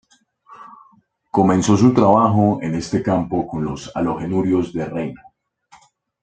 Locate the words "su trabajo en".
1.77-2.73